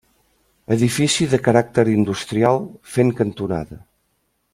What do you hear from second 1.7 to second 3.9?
industrial, fent cantonada.